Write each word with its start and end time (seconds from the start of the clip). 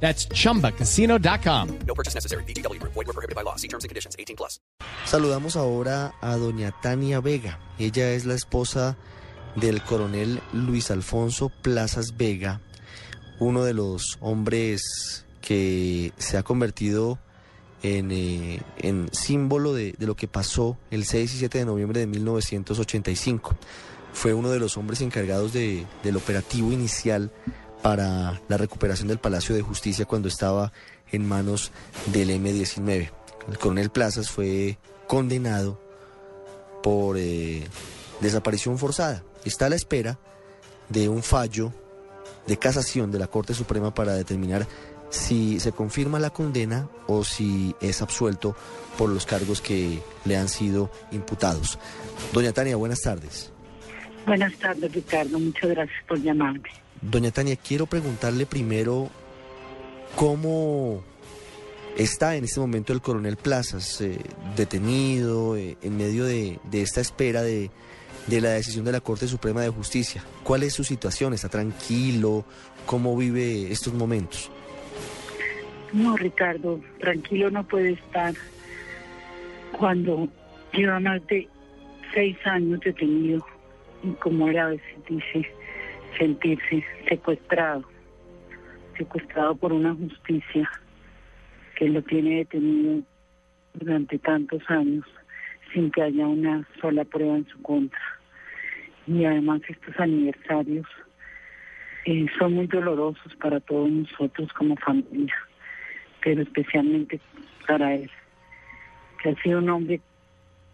That's 0.00 0.28
chumbacasino.com. 0.28 1.68
No 1.86 1.94
purchase 1.94 2.14
necessary. 2.14 2.44
BGW. 2.44 2.80
Void 2.82 3.06
were 3.06 3.12
prohibited 3.12 3.34
by 3.34 3.42
law. 3.42 3.56
See 3.56 3.68
terms 3.68 3.84
and 3.84 3.88
conditions. 3.90 4.14
18 4.18 4.36
plus. 4.36 4.60
Saludamos 5.06 5.56
ahora 5.56 6.12
a 6.20 6.36
doña 6.36 6.72
Tania 6.82 7.20
Vega. 7.20 7.58
Ella 7.78 8.12
es 8.12 8.24
la 8.26 8.34
esposa 8.34 8.96
del 9.54 9.82
coronel 9.82 10.40
Luis 10.52 10.90
Alfonso 10.90 11.48
Plazas 11.62 12.16
Vega, 12.18 12.60
uno 13.38 13.64
de 13.64 13.72
los 13.72 14.18
hombres 14.20 15.24
que 15.40 16.12
se 16.18 16.36
ha 16.36 16.42
convertido 16.42 17.18
en, 17.82 18.10
eh, 18.12 18.60
en 18.78 19.08
símbolo 19.12 19.72
de, 19.72 19.92
de 19.98 20.06
lo 20.06 20.14
que 20.14 20.28
pasó 20.28 20.76
el 20.90 21.06
6 21.06 21.34
y 21.34 21.38
7 21.38 21.58
de 21.58 21.64
noviembre 21.64 22.00
de 22.00 22.06
1985. 22.06 23.56
Fue 24.12 24.34
uno 24.34 24.50
de 24.50 24.58
los 24.58 24.76
hombres 24.76 25.00
encargados 25.00 25.52
de- 25.54 25.86
del 26.02 26.16
operativo 26.16 26.72
inicial 26.72 27.30
para 27.82 28.40
la 28.48 28.56
recuperación 28.56 29.08
del 29.08 29.18
Palacio 29.18 29.54
de 29.54 29.62
Justicia 29.62 30.04
cuando 30.04 30.28
estaba 30.28 30.72
en 31.12 31.26
manos 31.26 31.72
del 32.06 32.30
M-19. 32.30 33.10
El 33.48 33.58
coronel 33.58 33.90
Plazas 33.90 34.30
fue 34.30 34.78
condenado 35.06 35.80
por 36.82 37.16
eh, 37.18 37.66
desaparición 38.20 38.78
forzada. 38.78 39.22
Está 39.44 39.66
a 39.66 39.68
la 39.70 39.76
espera 39.76 40.18
de 40.88 41.08
un 41.08 41.22
fallo 41.22 41.72
de 42.46 42.58
casación 42.58 43.10
de 43.10 43.18
la 43.18 43.26
Corte 43.26 43.54
Suprema 43.54 43.94
para 43.94 44.14
determinar 44.14 44.66
si 45.10 45.60
se 45.60 45.72
confirma 45.72 46.18
la 46.18 46.30
condena 46.30 46.88
o 47.06 47.24
si 47.24 47.74
es 47.80 48.02
absuelto 48.02 48.56
por 48.98 49.10
los 49.10 49.26
cargos 49.26 49.60
que 49.60 50.00
le 50.24 50.36
han 50.36 50.48
sido 50.48 50.90
imputados. 51.12 51.78
Doña 52.32 52.52
Tania, 52.52 52.76
buenas 52.76 53.00
tardes. 53.00 53.52
Buenas 54.26 54.54
tardes, 54.54 54.92
Ricardo. 54.92 55.38
Muchas 55.38 55.70
gracias 55.70 56.04
por 56.08 56.20
llamarme. 56.20 56.68
Doña 57.02 57.30
Tania, 57.30 57.56
quiero 57.56 57.86
preguntarle 57.86 58.46
primero 58.46 59.10
cómo 60.16 61.02
está 61.96 62.36
en 62.36 62.44
este 62.44 62.60
momento 62.60 62.92
el 62.92 63.00
coronel 63.00 63.36
Plazas 63.36 64.00
eh, 64.00 64.18
detenido 64.56 65.56
eh, 65.56 65.76
en 65.82 65.96
medio 65.96 66.24
de, 66.24 66.58
esta 66.72 67.00
espera 67.00 67.42
de, 67.42 67.70
la 68.28 68.50
decisión 68.50 68.84
de 68.84 68.92
la 68.92 69.00
Corte 69.00 69.26
Suprema 69.26 69.62
de 69.62 69.68
Justicia. 69.68 70.22
¿Cuál 70.42 70.62
es 70.62 70.74
su 70.74 70.84
situación? 70.84 71.34
¿Está 71.34 71.48
tranquilo? 71.48 72.44
¿Cómo 72.86 73.16
vive 73.16 73.70
estos 73.70 73.94
momentos? 73.94 74.50
No, 75.92 76.16
Ricardo, 76.16 76.80
tranquilo 76.98 77.50
no 77.50 77.64
puede 77.64 77.92
estar 77.92 78.34
cuando 79.78 80.28
lleva 80.72 81.00
más 81.00 81.26
de 81.26 81.48
seis 82.14 82.36
años 82.44 82.80
detenido 82.80 83.44
y 84.02 84.10
como 84.12 84.48
él 84.48 84.58
a 84.58 84.68
veces 84.68 84.96
dice, 85.08 85.48
sentirse 86.18 86.84
secuestrado, 87.08 87.84
secuestrado 88.96 89.54
por 89.56 89.72
una 89.72 89.94
justicia 89.94 90.70
que 91.76 91.88
lo 91.88 92.02
tiene 92.02 92.38
detenido 92.38 93.02
durante 93.74 94.18
tantos 94.18 94.62
años 94.68 95.04
sin 95.72 95.90
que 95.90 96.02
haya 96.02 96.26
una 96.26 96.66
sola 96.80 97.04
prueba 97.04 97.36
en 97.36 97.46
su 97.48 97.60
contra. 97.62 98.00
Y 99.06 99.24
además 99.24 99.60
estos 99.68 99.98
aniversarios 100.00 100.86
eh, 102.06 102.26
son 102.38 102.54
muy 102.54 102.66
dolorosos 102.66 103.34
para 103.36 103.60
todos 103.60 103.90
nosotros 103.90 104.52
como 104.54 104.76
familia, 104.76 105.34
pero 106.22 106.42
especialmente 106.42 107.20
para 107.66 107.94
él, 107.94 108.10
que 109.22 109.30
ha 109.30 109.42
sido 109.42 109.58
un 109.58 109.68
hombre 109.70 110.00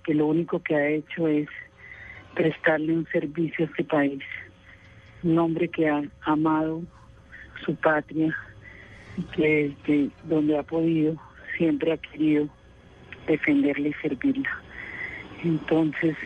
que 0.05 0.15
lo 0.15 0.27
único 0.27 0.63
que 0.63 0.75
ha 0.75 0.89
hecho 0.89 1.29
es 1.29 1.49
prestarle 2.35 2.93
un 2.93 3.07
servicio 3.07 3.65
a 3.65 3.69
este 3.69 3.85
país, 3.85 4.23
un 5.23 5.39
hombre 5.39 5.69
que 5.69 5.89
ha 5.89 6.03
amado 6.23 6.83
su 7.65 7.75
patria 7.77 8.37
que 9.35 9.75
desde 9.87 10.11
donde 10.25 10.59
ha 10.59 10.63
podido 10.63 11.17
siempre 11.57 11.93
ha 11.93 11.97
querido 11.97 12.49
defenderla 13.27 13.89
y 13.89 13.93
servirla. 13.95 14.51
Entonces, 15.45 16.17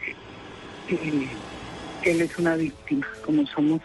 eh, 0.88 1.28
él 2.04 2.20
es 2.20 2.38
una 2.38 2.56
víctima, 2.56 3.06
como 3.24 3.46
somos 3.46 3.80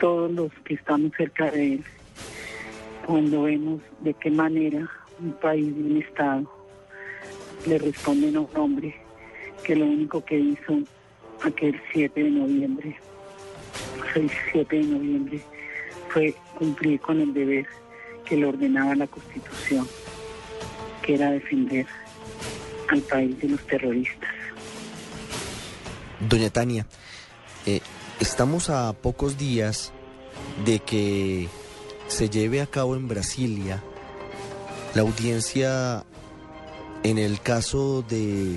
todos 0.00 0.30
los 0.32 0.52
que 0.64 0.74
estamos 0.74 1.12
cerca 1.16 1.50
de 1.50 1.74
él, 1.74 1.84
cuando 3.06 3.42
vemos 3.42 3.80
de 4.00 4.14
qué 4.14 4.30
manera 4.30 4.88
un 5.20 5.32
país 5.32 5.74
y 5.76 5.82
un 5.82 5.96
Estado 5.98 6.50
le 7.66 7.78
responden 7.78 8.36
a 8.36 8.40
un 8.40 8.48
hombre 8.56 8.94
que 9.64 9.76
lo 9.76 9.84
único 9.84 10.24
que 10.24 10.38
hizo 10.38 10.78
aquel 11.42 11.78
7 11.92 12.22
de 12.22 12.30
noviembre, 12.30 12.96
6, 14.14 14.30
7 14.52 14.76
de 14.76 14.82
noviembre, 14.82 15.40
fue 16.08 16.34
cumplir 16.56 17.00
con 17.00 17.20
el 17.20 17.32
deber 17.32 17.66
que 18.24 18.36
le 18.36 18.46
ordenaba 18.46 18.94
la 18.94 19.06
Constitución, 19.06 19.86
que 21.02 21.14
era 21.14 21.30
defender 21.30 21.86
al 22.88 23.00
país 23.02 23.38
de 23.40 23.48
los 23.48 23.66
terroristas. 23.66 24.30
Doña 26.28 26.50
Tania, 26.50 26.86
eh, 27.66 27.80
estamos 28.20 28.68
a 28.70 28.92
pocos 28.92 29.38
días 29.38 29.92
de 30.64 30.80
que 30.80 31.48
se 32.08 32.28
lleve 32.28 32.60
a 32.60 32.66
cabo 32.66 32.96
en 32.96 33.08
Brasilia 33.08 33.82
la 34.94 35.02
audiencia 35.02 36.04
en 37.02 37.18
el 37.18 37.40
caso 37.40 38.02
de 38.02 38.56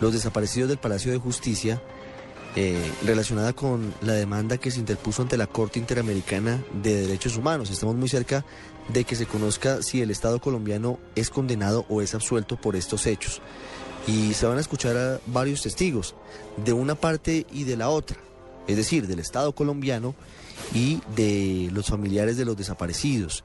los 0.00 0.12
desaparecidos 0.12 0.68
del 0.68 0.78
Palacio 0.78 1.12
de 1.12 1.18
Justicia 1.18 1.82
eh, 2.54 2.78
relacionada 3.06 3.54
con 3.54 3.94
la 4.02 4.12
demanda 4.12 4.58
que 4.58 4.70
se 4.70 4.78
interpuso 4.78 5.22
ante 5.22 5.38
la 5.38 5.46
Corte 5.46 5.78
Interamericana 5.78 6.62
de 6.82 7.06
Derechos 7.06 7.38
Humanos. 7.38 7.70
Estamos 7.70 7.96
muy 7.96 8.10
cerca 8.10 8.44
de 8.88 9.04
que 9.04 9.16
se 9.16 9.24
conozca 9.24 9.82
si 9.82 10.02
el 10.02 10.10
Estado 10.10 10.38
colombiano 10.38 10.98
es 11.14 11.30
condenado 11.30 11.86
o 11.88 12.02
es 12.02 12.14
absuelto 12.14 12.60
por 12.60 12.76
estos 12.76 13.06
hechos. 13.06 13.40
Y 14.06 14.34
se 14.34 14.46
van 14.46 14.58
a 14.58 14.60
escuchar 14.60 15.20
varios 15.26 15.62
testigos, 15.62 16.14
de 16.62 16.74
una 16.74 16.94
parte 16.94 17.46
y 17.50 17.64
de 17.64 17.76
la 17.78 17.88
otra, 17.88 18.18
es 18.66 18.76
decir, 18.76 19.06
del 19.06 19.20
Estado 19.20 19.54
colombiano 19.54 20.14
y 20.74 21.00
de 21.16 21.70
los 21.72 21.86
familiares 21.86 22.36
de 22.36 22.44
los 22.44 22.56
desaparecidos. 22.56 23.44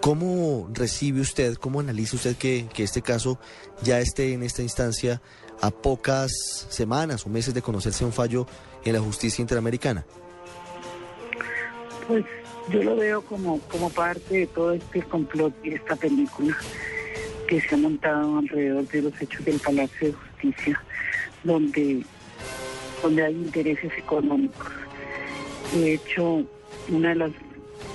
¿Cómo 0.00 0.70
recibe 0.72 1.20
usted, 1.20 1.56
cómo 1.56 1.80
analiza 1.80 2.16
usted 2.16 2.36
que, 2.36 2.66
que 2.72 2.84
este 2.84 3.02
caso 3.02 3.38
ya 3.82 4.00
esté 4.00 4.32
en 4.32 4.42
esta 4.42 4.62
instancia 4.62 5.20
a 5.62 5.70
pocas 5.70 6.66
semanas 6.68 7.24
o 7.24 7.30
meses 7.30 7.54
de 7.54 7.62
conocerse 7.62 8.04
un 8.04 8.12
fallo 8.12 8.46
en 8.84 8.92
la 8.92 9.00
justicia 9.00 9.40
interamericana? 9.40 10.04
Pues 12.06 12.24
yo 12.70 12.82
lo 12.82 12.96
veo 12.96 13.22
como, 13.22 13.60
como 13.60 13.88
parte 13.90 14.38
de 14.38 14.46
todo 14.48 14.72
este 14.72 15.02
complot 15.02 15.54
y 15.64 15.74
esta 15.74 15.96
película 15.96 16.56
que 17.46 17.60
se 17.60 17.74
ha 17.74 17.78
montado 17.78 18.38
alrededor 18.38 18.86
de 18.88 19.02
los 19.02 19.22
hechos 19.22 19.44
del 19.44 19.58
Palacio 19.60 20.08
de 20.08 20.12
Justicia, 20.12 20.82
donde, 21.44 22.02
donde 23.02 23.24
hay 23.24 23.34
intereses 23.34 23.92
económicos. 23.96 24.68
De 25.74 25.94
hecho, 25.94 26.42
una 26.88 27.10
de 27.10 27.14
las, 27.14 27.30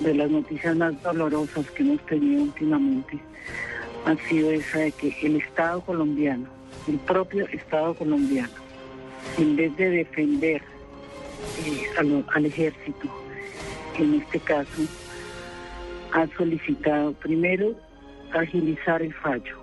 de 0.01 0.13
las 0.13 0.29
noticias 0.29 0.75
más 0.75 1.01
dolorosas 1.03 1.69
que 1.71 1.83
hemos 1.83 2.05
tenido 2.05 2.43
últimamente 2.43 3.19
ha 4.05 4.15
sido 4.29 4.51
esa 4.51 4.79
de 4.79 4.91
que 4.93 5.15
el 5.21 5.35
Estado 5.35 5.81
colombiano, 5.81 6.47
el 6.87 6.97
propio 6.99 7.47
Estado 7.47 7.93
colombiano, 7.93 8.53
en 9.37 9.55
vez 9.55 9.75
de 9.77 9.89
defender 9.89 10.61
eh, 11.65 11.83
a 11.97 12.03
lo- 12.03 12.23
al 12.33 12.45
ejército, 12.45 13.07
en 13.97 14.15
este 14.15 14.39
caso, 14.39 14.81
ha 16.13 16.27
solicitado 16.37 17.13
primero 17.13 17.75
agilizar 18.33 19.01
el 19.01 19.13
fallo 19.13 19.55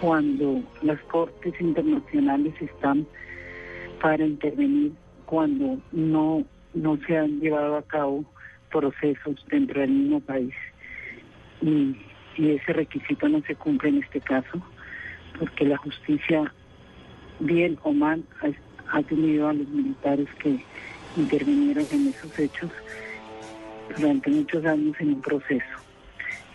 cuando 0.00 0.62
las 0.82 1.00
cortes 1.04 1.54
internacionales 1.60 2.54
están 2.60 3.06
para 4.00 4.24
intervenir 4.26 4.92
cuando 5.24 5.78
no, 5.92 6.44
no 6.74 6.98
se 7.06 7.16
han 7.16 7.40
llevado 7.40 7.76
a 7.76 7.82
cabo 7.82 8.24
procesos 8.70 9.44
dentro 9.48 9.80
del 9.80 9.90
mismo 9.90 10.20
país. 10.20 10.54
Y, 11.62 11.96
y 12.36 12.50
ese 12.50 12.72
requisito 12.74 13.28
no 13.28 13.40
se 13.42 13.54
cumple 13.54 13.88
en 13.88 14.02
este 14.02 14.20
caso, 14.20 14.60
porque 15.38 15.64
la 15.64 15.76
justicia, 15.78 16.52
bien 17.40 17.78
o 17.82 17.92
mal, 17.92 18.22
ha, 18.90 19.02
tenido 19.02 19.48
a 19.48 19.52
los 19.52 19.68
militares 19.68 20.28
que 20.38 20.62
intervinieron 21.16 21.84
en 21.90 22.08
esos 22.08 22.38
hechos 22.38 22.70
durante 23.96 24.30
muchos 24.30 24.64
años 24.64 24.96
en 25.00 25.14
un 25.14 25.20
proceso 25.20 25.64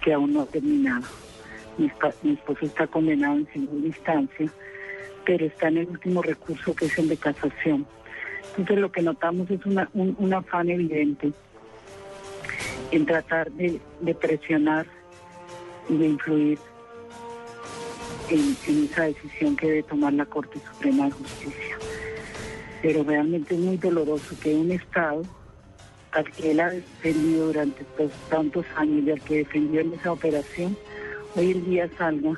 que 0.03 0.13
aún 0.13 0.33
no 0.33 0.41
ha 0.41 0.45
terminado. 0.45 1.05
Mi, 1.77 1.87
esposo 2.33 2.65
está 2.65 2.87
condenado 2.87 3.37
en 3.37 3.47
segunda 3.51 3.87
instancia, 3.87 4.51
pero 5.25 5.45
está 5.45 5.67
en 5.69 5.77
el 5.77 5.87
último 5.87 6.21
recurso 6.21 6.75
que 6.75 6.85
es 6.85 6.97
el 6.97 7.07
de 7.07 7.17
casación. 7.17 7.85
Entonces 8.49 8.79
lo 8.79 8.91
que 8.91 9.01
notamos 9.01 9.49
es 9.49 9.65
una, 9.65 9.89
un, 9.93 10.15
un 10.19 10.33
afán 10.33 10.69
evidente 10.69 11.31
en 12.91 13.05
tratar 13.05 13.51
de 13.51 14.15
presionar 14.15 14.85
y 15.89 15.97
de 15.97 16.07
influir 16.07 16.59
en, 18.31 18.57
en 18.67 18.85
esa 18.85 19.03
decisión 19.03 19.55
que 19.55 19.67
debe 19.67 19.83
tomar 19.83 20.13
la 20.13 20.25
Corte 20.25 20.59
Suprema 20.71 21.05
de 21.05 21.11
Justicia. 21.11 21.77
Pero 22.81 23.03
realmente 23.03 23.53
es 23.53 23.59
muy 23.59 23.77
doloroso 23.77 24.35
que 24.41 24.55
un 24.55 24.71
Estado 24.71 25.23
al 26.11 26.29
que 26.31 26.51
él 26.51 26.59
ha 26.59 26.69
defendido 26.69 27.47
durante 27.47 27.83
estos 27.83 28.11
tantos 28.29 28.65
años 28.75 29.03
y 29.05 29.11
al 29.11 29.21
que 29.21 29.37
defendió 29.37 29.81
en 29.81 29.93
esa 29.93 30.11
operación, 30.11 30.77
hoy 31.35 31.51
en 31.51 31.65
día 31.65 31.89
salga 31.97 32.33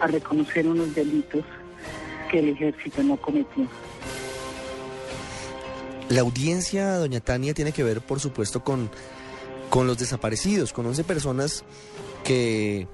a 0.00 0.06
reconocer 0.06 0.66
unos 0.66 0.94
delitos 0.94 1.44
que 2.30 2.38
el 2.38 2.50
ejército 2.50 3.02
no 3.02 3.16
cometió. 3.16 3.66
La 6.08 6.20
audiencia, 6.20 6.96
doña 6.96 7.20
Tania, 7.20 7.52
tiene 7.52 7.72
que 7.72 7.82
ver, 7.82 8.00
por 8.00 8.20
supuesto, 8.20 8.62
con, 8.62 8.88
con 9.68 9.86
los 9.86 9.98
desaparecidos, 9.98 10.72
con 10.72 10.86
11 10.86 11.04
personas 11.04 11.64
que 12.24 12.86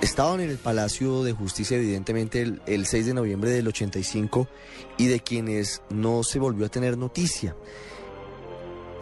estaban 0.00 0.40
en 0.40 0.50
el 0.50 0.58
Palacio 0.58 1.22
de 1.22 1.32
Justicia, 1.32 1.76
evidentemente, 1.76 2.42
el, 2.42 2.62
el 2.66 2.86
6 2.86 3.06
de 3.06 3.14
noviembre 3.14 3.50
del 3.50 3.68
85 3.68 4.48
y 4.98 5.06
de 5.06 5.20
quienes 5.20 5.82
no 5.90 6.22
se 6.22 6.38
volvió 6.38 6.66
a 6.66 6.68
tener 6.68 6.96
noticia. 6.96 7.56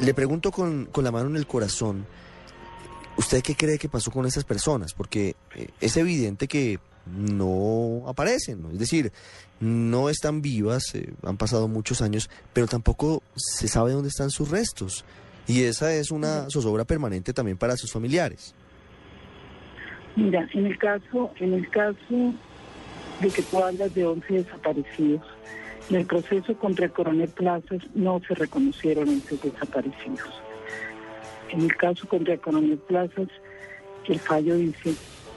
Le 0.00 0.14
pregunto 0.14 0.50
con, 0.50 0.86
con 0.86 1.04
la 1.04 1.12
mano 1.12 1.28
en 1.28 1.36
el 1.36 1.46
corazón, 1.46 2.06
¿usted 3.16 3.42
qué 3.42 3.54
cree 3.54 3.78
que 3.78 3.88
pasó 3.88 4.10
con 4.10 4.26
esas 4.26 4.44
personas? 4.44 4.92
Porque 4.92 5.36
eh, 5.54 5.68
es 5.80 5.96
evidente 5.96 6.48
que 6.48 6.80
no 7.06 8.08
aparecen, 8.08 8.62
¿no? 8.62 8.70
es 8.70 8.78
decir, 8.78 9.12
no 9.60 10.08
están 10.08 10.42
vivas, 10.42 10.94
eh, 10.94 11.12
han 11.22 11.36
pasado 11.36 11.68
muchos 11.68 12.02
años, 12.02 12.30
pero 12.52 12.66
tampoco 12.66 13.22
se 13.36 13.68
sabe 13.68 13.92
dónde 13.92 14.08
están 14.08 14.30
sus 14.30 14.50
restos. 14.50 15.04
Y 15.46 15.62
esa 15.64 15.94
es 15.94 16.10
una 16.10 16.46
zozobra 16.50 16.84
permanente 16.84 17.34
también 17.34 17.58
para 17.58 17.76
sus 17.76 17.92
familiares. 17.92 18.54
Mira, 20.16 20.48
en 20.52 20.66
el 20.66 20.78
caso, 20.78 21.32
en 21.40 21.54
el 21.54 21.68
caso 21.70 22.34
de 23.20 23.30
que 23.30 23.42
tú 23.42 23.58
hablas 23.58 23.94
de 23.94 24.06
11 24.06 24.32
desaparecidos, 24.32 25.22
en 25.90 25.96
el 25.96 26.06
proceso 26.06 26.56
contra 26.56 26.86
el 26.86 26.92
coronel 26.92 27.28
Plazas 27.28 27.82
no 27.94 28.20
se 28.26 28.34
reconocieron 28.34 29.08
11 29.08 29.38
desaparecidos. 29.42 30.42
En 31.50 31.62
el 31.62 31.76
caso 31.76 32.08
contra 32.08 32.34
el 32.34 32.40
coronel 32.40 32.78
Plazas, 32.78 33.28
el 34.06 34.20
fallo 34.20 34.56
dice 34.56 34.94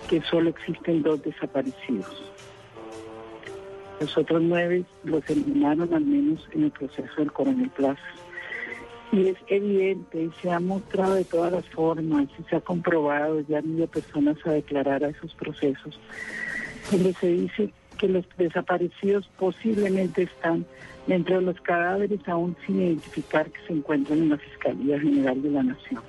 que 0.07 0.21
solo 0.21 0.49
existen 0.51 1.01
dos 1.01 1.21
desaparecidos. 1.23 2.31
Los 3.99 4.15
otros 4.15 4.41
nueve 4.43 4.85
los 5.03 5.27
eliminaron 5.29 5.91
al 5.93 6.05
menos 6.05 6.47
en 6.51 6.65
el 6.65 6.71
proceso 6.71 7.13
del 7.17 7.31
coronel 7.31 7.69
Plazas. 7.71 8.03
Y 9.11 9.27
es 9.27 9.37
evidente, 9.47 10.23
y 10.23 10.31
se 10.41 10.51
ha 10.51 10.59
mostrado 10.59 11.15
de 11.15 11.23
todas 11.23 11.51
las 11.51 11.65
formas, 11.69 12.27
y 12.37 12.43
se 12.49 12.57
ha 12.57 12.61
comprobado, 12.61 13.39
ya 13.41 13.59
han 13.59 13.77
ido 13.77 13.87
personas 13.87 14.37
a 14.45 14.51
declarar 14.51 15.03
a 15.03 15.09
esos 15.09 15.33
procesos, 15.35 15.99
donde 16.91 17.13
se 17.13 17.27
dice 17.27 17.71
que 17.97 18.07
los 18.07 18.25
desaparecidos 18.37 19.29
posiblemente 19.39 20.23
están 20.23 20.65
dentro 21.07 21.37
de 21.39 21.41
los 21.41 21.59
cadáveres 21.61 22.19
aún 22.27 22.55
sin 22.65 22.81
identificar 22.81 23.49
que 23.49 23.59
se 23.65 23.73
encuentran 23.73 24.19
en 24.19 24.29
la 24.29 24.37
Fiscalía 24.37 24.99
General 24.99 25.41
de 25.41 25.51
la 25.51 25.63
Nación. 25.63 26.01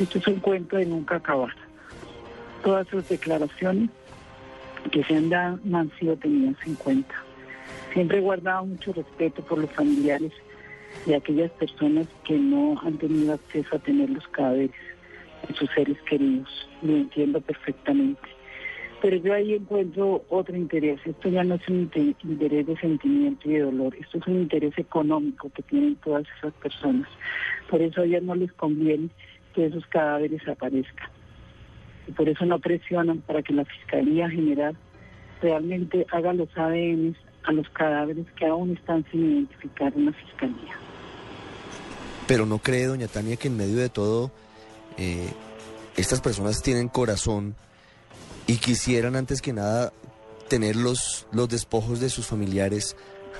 Esto 0.00 0.18
es 0.18 0.26
un 0.26 0.40
cuento 0.40 0.76
de 0.76 0.86
nunca 0.86 1.16
acabar. 1.16 1.54
Todas 2.62 2.86
sus 2.88 3.08
declaraciones 3.08 3.90
que 4.90 5.04
se 5.04 5.16
han 5.16 5.28
dado 5.28 5.58
no 5.64 5.78
han 5.78 5.90
sido 5.98 6.16
tenidas 6.16 6.56
en 6.66 6.74
cuenta. 6.76 7.14
Siempre 7.92 8.18
he 8.18 8.20
guardado 8.20 8.64
mucho 8.64 8.92
respeto 8.92 9.42
por 9.42 9.58
los 9.58 9.70
familiares 9.70 10.32
de 11.06 11.16
aquellas 11.16 11.50
personas 11.52 12.06
que 12.24 12.38
no 12.38 12.80
han 12.82 12.98
tenido 12.98 13.34
acceso 13.34 13.76
a 13.76 13.78
tener 13.78 14.10
los 14.10 14.26
cadáveres 14.28 14.70
de 15.48 15.54
sus 15.54 15.68
seres 15.70 16.00
queridos. 16.02 16.48
Lo 16.82 16.96
entiendo 16.96 17.40
perfectamente. 17.40 18.20
Pero 19.00 19.16
yo 19.16 19.34
ahí 19.34 19.54
encuentro 19.54 20.24
otro 20.28 20.56
interés. 20.56 21.00
Esto 21.04 21.28
ya 21.28 21.42
no 21.42 21.56
es 21.56 21.68
un 21.68 21.80
inter- 21.80 22.14
interés 22.22 22.66
de 22.66 22.76
sentimiento 22.76 23.50
y 23.50 23.54
de 23.54 23.60
dolor. 23.62 23.96
Esto 23.96 24.18
es 24.18 24.26
un 24.28 24.42
interés 24.42 24.78
económico 24.78 25.50
que 25.50 25.62
tienen 25.62 25.96
todas 25.96 26.24
esas 26.38 26.52
personas. 26.54 27.08
Por 27.68 27.82
eso 27.82 28.02
a 28.02 28.04
ellas 28.04 28.22
no 28.22 28.36
les 28.36 28.52
conviene 28.52 29.08
que 29.54 29.66
esos 29.66 29.84
cadáveres 29.86 30.46
aparezcan. 30.46 31.10
Y 32.06 32.12
por 32.12 32.28
eso 32.28 32.46
no 32.46 32.60
presionan 32.60 33.18
para 33.22 33.42
que 33.42 33.52
la 33.52 33.64
Fiscalía 33.64 34.30
General 34.30 34.76
realmente 35.40 36.06
haga 36.12 36.32
los 36.32 36.56
ADN 36.56 37.16
a 37.44 37.52
los 37.52 37.68
cadáveres 37.70 38.26
que 38.36 38.46
aún 38.46 38.76
están 38.76 39.04
sin 39.10 39.32
identificar 39.32 39.92
en 39.96 40.06
la 40.06 40.12
Fiscalía. 40.12 40.76
Pero 42.26 42.46
no 42.46 42.58
cree, 42.58 42.86
doña 42.86 43.08
Tania, 43.08 43.36
que 43.36 43.48
en 43.48 43.56
medio 43.56 43.78
de 43.78 43.88
todo 43.88 44.30
eh, 44.96 45.30
estas 45.96 46.20
personas 46.20 46.62
tienen 46.62 46.88
corazón 46.88 47.54
y 48.46 48.56
quisieran 48.56 49.16
antes 49.16 49.42
que 49.42 49.52
nada 49.52 49.92
tener 50.48 50.76
los, 50.76 51.26
los 51.32 51.48
despojos 51.48 52.00
de 52.00 52.10
sus 52.10 52.26
familiares 52.26 52.96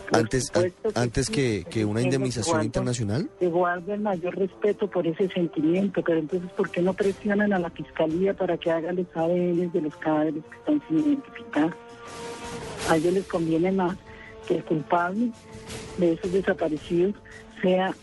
Por 0.08 0.20
antes, 0.20 0.50
que 0.50 0.72
antes 0.94 1.26
sí, 1.26 1.32
que, 1.32 1.64
que 1.68 1.84
una 1.84 2.00
indemnización 2.00 2.64
internacional. 2.64 3.28
que 3.38 3.48
guardo 3.48 3.92
el 3.94 4.00
mayor 4.00 4.36
respeto 4.36 4.88
por 4.88 5.06
ese 5.06 5.28
sentimiento, 5.28 6.02
pero 6.02 6.18
entonces, 6.18 6.50
¿por 6.52 6.70
qué 6.70 6.80
no 6.82 6.94
presionan 6.94 7.52
a 7.52 7.58
la 7.58 7.70
Fiscalía 7.70 8.34
para 8.34 8.56
que 8.56 8.70
haga 8.70 8.92
los 8.92 9.06
ADN 9.14 9.70
de 9.72 9.80
los 9.80 9.96
cadáveres 9.96 10.42
que 10.44 10.56
están 10.56 10.82
sin 10.88 10.98
identificar? 10.98 11.76
A 12.92 12.96
ellos 12.96 13.14
les 13.14 13.26
conviene 13.26 13.72
más 13.72 13.96
que 14.46 14.56
el 14.56 14.64
culpable 14.64 15.30
de 15.96 16.12
esos 16.12 16.30
desaparecidos 16.30 17.14
sea 17.62 17.94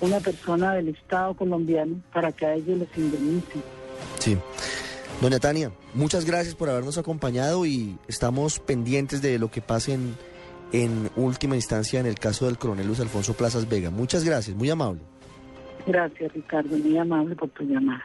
una 0.00 0.20
persona 0.20 0.74
del 0.74 0.90
Estado 0.90 1.34
colombiano 1.34 2.00
para 2.12 2.30
que 2.30 2.46
a 2.46 2.54
ellos 2.54 2.78
les 2.78 2.88
indemnicen. 2.96 3.62
Sí. 4.20 4.38
Doña 5.20 5.40
Tania, 5.40 5.72
muchas 5.92 6.24
gracias 6.24 6.54
por 6.54 6.70
habernos 6.70 6.98
acompañado 6.98 7.66
y 7.66 7.98
estamos 8.06 8.60
pendientes 8.60 9.22
de 9.22 9.40
lo 9.40 9.50
que 9.50 9.60
pase 9.60 9.94
en, 9.94 10.14
en 10.70 11.10
última 11.16 11.56
instancia 11.56 11.98
en 11.98 12.06
el 12.06 12.20
caso 12.20 12.46
del 12.46 12.58
coronel 12.58 12.86
Luis 12.86 13.00
Alfonso 13.00 13.34
Plazas 13.34 13.68
Vega. 13.68 13.90
Muchas 13.90 14.22
gracias, 14.22 14.56
muy 14.56 14.70
amable. 14.70 15.00
Gracias, 15.84 16.32
Ricardo, 16.32 16.76
muy 16.76 16.96
amable 16.96 17.34
por 17.34 17.48
tu 17.48 17.64
llamada. 17.64 18.04